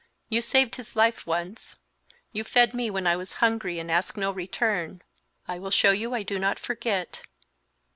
[0.29, 1.75] You saved his life once;
[2.31, 5.03] you fed me when I was hungry and asked no return.
[5.47, 7.21] I will show you I do not forget.